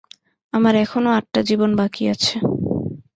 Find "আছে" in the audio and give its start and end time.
2.13-2.35